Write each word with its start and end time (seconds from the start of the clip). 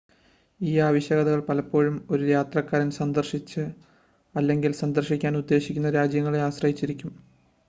ഈ 0.59 0.79
ആവശ്യകതകൾ 0.79 1.41
പലപ്പോഴും 1.49 1.97
ഒരു 2.11 2.23
യാത്രക്കാരൻ 2.27 2.89
സന്ദർശിച്ച 2.91 3.53
അല്ലെങ്കിൽ 4.35 4.73
സന്ദർശിക്കാൻ 4.81 5.35
ഉദ്ദേശിക്കുന്ന 5.37 5.91
രാജ്യങ്ങളെ 5.91 6.41
ആശ്രയിച്ചിരിക്കും 6.41 7.13